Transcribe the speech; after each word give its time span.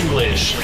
English. 0.00 0.56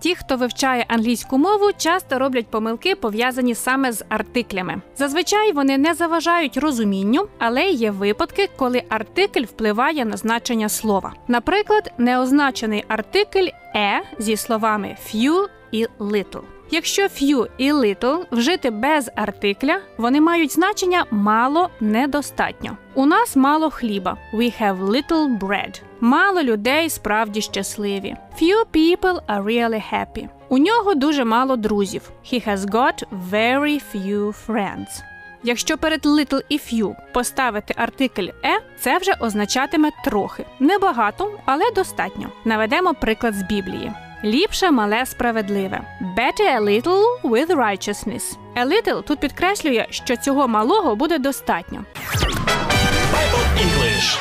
Ті, 0.00 0.14
хто 0.14 0.36
вивчає 0.36 0.84
англійську 0.88 1.38
мову, 1.38 1.70
часто 1.76 2.18
роблять 2.18 2.46
помилки, 2.46 2.94
пов'язані 2.94 3.54
саме 3.54 3.92
з 3.92 4.04
артиклями. 4.08 4.80
Зазвичай 4.96 5.52
вони 5.52 5.78
не 5.78 5.94
заважають 5.94 6.56
розумінню, 6.56 7.28
але 7.38 7.62
є 7.62 7.90
випадки, 7.90 8.48
коли 8.56 8.82
артикль 8.88 9.42
впливає 9.42 10.04
на 10.04 10.16
значення 10.16 10.68
слова. 10.68 11.14
Наприклад, 11.28 11.92
неозначений 11.98 12.84
артикль 12.88 13.48
е 13.74 14.02
зі 14.18 14.36
словами 14.36 14.96
few 15.06 15.46
і 15.72 15.86
little. 16.00 16.57
Якщо 16.70 17.02
few 17.02 17.46
і 17.58 17.72
little 17.72 18.24
вжити 18.30 18.70
без 18.70 19.10
артикля, 19.14 19.80
вони 19.98 20.20
мають 20.20 20.52
значення 20.52 21.04
мало 21.10 21.70
недостатньо. 21.80 22.76
У 22.94 23.06
нас 23.06 23.36
мало 23.36 23.70
хліба. 23.70 24.16
We 24.34 24.62
have 24.62 24.78
little 24.86 25.38
bread. 25.38 25.82
Мало 26.00 26.42
людей 26.42 26.90
справді 26.90 27.40
щасливі. 27.40 28.16
Few 28.42 28.64
people 28.74 29.20
are 29.28 29.44
really 29.44 29.82
happy. 29.92 30.28
У 30.48 30.58
нього 30.58 30.94
дуже 30.94 31.24
мало 31.24 31.56
друзів. 31.56 32.10
He 32.32 32.48
has 32.48 32.58
got 32.58 33.04
very 33.30 33.82
few 33.94 34.46
friends. 34.46 35.02
Якщо 35.42 35.78
перед 35.78 36.06
little 36.06 36.42
і 36.48 36.58
few 36.58 36.94
поставити 37.12 37.74
артикль 37.76 38.28
е, 38.44 38.60
це 38.80 38.98
вже 38.98 39.12
означатиме 39.20 39.90
трохи. 40.04 40.44
Небагато, 40.60 41.38
але 41.44 41.70
достатньо. 41.74 42.28
Наведемо 42.44 42.94
приклад 42.94 43.34
з 43.34 43.42
Біблії. 43.42 43.92
Ліпше 44.24 44.70
мале 44.70 45.06
справедливе. 45.06 45.80
Better 46.16 46.56
a 46.56 46.60
little 46.60 47.20
with 47.22 47.46
righteousness. 47.48 48.36
A 48.56 48.64
little 48.66 49.02
тут 49.02 49.20
підкреслює, 49.20 49.86
що 49.90 50.16
цього 50.16 50.48
малого 50.48 50.96
буде 50.96 51.18
достатньо. 51.18 51.84
Bible 52.14 53.46
English. 53.62 54.18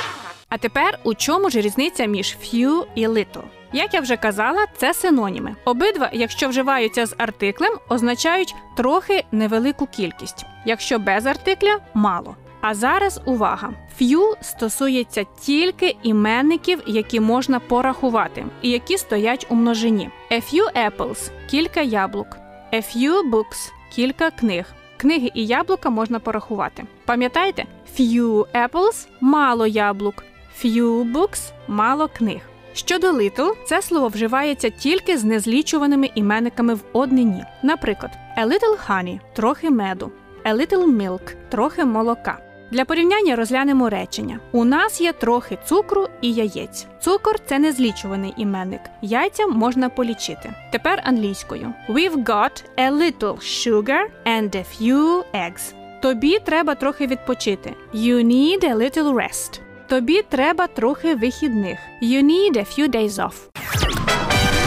А 0.50 0.58
тепер 0.58 1.00
у 1.04 1.14
чому 1.14 1.50
ж 1.50 1.62
різниця 1.62 2.06
між 2.06 2.38
few 2.44 2.84
і 2.96 3.08
little? 3.08 3.44
Як 3.74 3.94
я 3.94 4.00
вже 4.02 4.18
казала, 4.18 4.66
це 4.78 4.94
синоніми. 4.94 5.56
Обидва, 5.66 6.10
якщо 6.14 6.50
вживаються 6.50 7.06
з 7.06 7.16
артиклем, 7.18 7.74
означають 7.90 8.56
трохи 8.78 9.24
невелику 9.32 9.86
кількість. 9.88 10.46
Якщо 10.66 11.00
без 11.00 11.26
артикля 11.26 11.80
мало. 11.94 12.36
А 12.62 12.74
зараз 12.76 13.22
увага! 13.26 13.74
Few 14.02 14.34
стосується 14.42 15.26
тільки 15.42 15.96
іменників, 16.04 16.82
які 16.88 17.20
можна 17.20 17.60
порахувати, 17.60 18.46
і 18.62 18.70
які 18.70 18.98
стоять 18.98 19.48
у 19.50 19.56
множині. 19.56 20.10
A 20.32 20.36
few 20.36 20.90
apples– 20.90 21.32
кілька 21.50 21.82
яблук. 21.82 22.28
A 22.74 22.76
few 22.76 23.32
books– 23.32 23.72
кілька 23.96 24.32
книг. 24.32 24.66
Книги 24.98 25.32
і 25.34 25.46
яблука 25.46 25.90
можна 25.90 26.20
порахувати. 26.20 26.84
Пам'ятаєте? 27.06 27.66
Few 28.00 28.46
apples– 28.54 29.08
мало 29.22 29.68
яблук. 29.68 30.24
Few 30.64 31.12
books– 31.14 31.52
мало 31.68 32.08
книг. 32.18 32.42
Щодо 32.74 33.12
little, 33.12 33.54
це 33.66 33.82
слово 33.82 34.08
вживається 34.08 34.70
тільки 34.70 35.18
з 35.18 35.24
незлічуваними 35.24 36.10
іменниками 36.16 36.74
в 36.74 36.82
однині. 36.94 37.44
Наприклад, 37.64 38.12
a 38.38 38.46
little 38.46 38.88
honey– 38.88 39.20
трохи 39.34 39.70
меду, 39.70 40.12
a 40.46 40.54
little 40.54 40.86
milk– 40.86 41.36
трохи 41.50 41.86
молока. 41.86 42.40
Для 42.72 42.86
порівняння 42.86 43.36
розглянемо 43.36 43.90
речення: 43.90 44.40
у 44.52 44.66
нас 44.66 45.02
є 45.02 45.14
трохи 45.14 45.58
цукру 45.66 46.08
і 46.22 46.34
яєць. 46.34 46.88
Цукор 47.02 47.36
це 47.46 47.60
незлічуваний 47.60 48.34
іменник. 48.38 48.82
Яйця 49.02 49.48
можна 49.48 49.90
полічити. 49.90 50.54
Тепер 50.72 51.02
англійською: 51.06 51.74
We've 51.90 52.24
got 52.24 52.64
a 52.78 52.92
little 52.92 53.38
sugar 53.38 54.02
and 54.26 54.56
a 54.56 54.66
few 54.82 55.24
eggs. 55.34 55.74
Тобі 56.02 56.40
треба 56.40 56.76
трохи 56.76 57.08
відпочити. 57.08 57.74
You 57.94 58.26
need 58.26 58.64
a 58.64 58.76
little 58.76 59.14
rest. 59.14 59.60
Тобі 59.88 60.22
треба 60.30 60.68
трохи 60.68 61.16
вихідних. 61.16 61.80
You 62.04 62.24
need 62.24 62.58
a 62.58 62.80
few 62.80 62.90
days 62.90 63.10
off. 63.10 63.34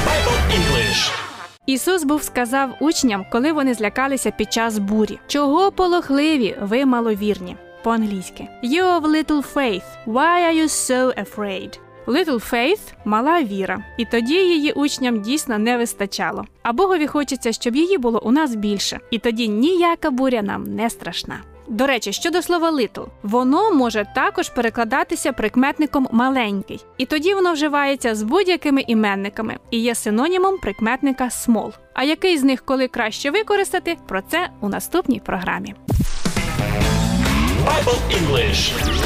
Bible 0.06 0.38
English. 0.56 1.10
Ісус 1.66 2.04
був 2.04 2.22
сказав 2.22 2.70
учням, 2.80 3.26
коли 3.32 3.52
вони 3.52 3.74
злякалися 3.74 4.30
під 4.30 4.52
час 4.52 4.78
бурі. 4.78 5.18
Чого 5.26 5.72
полохливі, 5.72 6.56
ви 6.62 6.84
маловірні? 6.86 7.56
По-англійськи. 7.82 8.48
You 8.64 9.00
of 9.00 9.02
little 9.02 9.54
faith. 9.54 9.82
Why 10.06 10.48
are 10.48 10.62
you 10.62 10.68
so 10.68 11.24
afraid? 11.24 11.78
Little 12.06 12.52
faith– 12.52 12.80
мала 13.04 13.42
віра, 13.42 13.84
і 13.98 14.04
тоді 14.04 14.34
її 14.34 14.72
учням 14.72 15.20
дійсно 15.20 15.58
не 15.58 15.76
вистачало. 15.76 16.44
А 16.62 16.72
Богові 16.72 17.06
хочеться, 17.06 17.52
щоб 17.52 17.76
її 17.76 17.98
було 17.98 18.20
у 18.24 18.30
нас 18.30 18.54
більше, 18.54 19.00
і 19.10 19.18
тоді 19.18 19.48
ніяка 19.48 20.10
буря 20.10 20.42
нам 20.42 20.64
не 20.64 20.90
страшна. 20.90 21.40
До 21.68 21.86
речі, 21.86 22.12
щодо 22.12 22.42
слова 22.42 22.70
little, 22.70 23.06
воно 23.22 23.74
може 23.74 24.06
також 24.14 24.48
перекладатися 24.48 25.32
прикметником 25.32 26.08
маленький, 26.12 26.84
і 26.98 27.06
тоді 27.06 27.34
воно 27.34 27.52
вживається 27.52 28.14
з 28.14 28.22
будь-якими 28.22 28.80
іменниками 28.86 29.56
і 29.70 29.78
є 29.78 29.94
синонімом 29.94 30.58
прикметника 30.58 31.24
small. 31.24 31.72
А 31.94 32.04
який 32.04 32.38
з 32.38 32.44
них 32.44 32.64
коли 32.64 32.88
краще 32.88 33.30
використати? 33.30 33.96
Про 34.08 34.22
це 34.22 34.48
у 34.60 34.68
наступній 34.68 35.20
програмі. 35.20 35.74
Simple 37.90 38.16
English. 38.16 38.99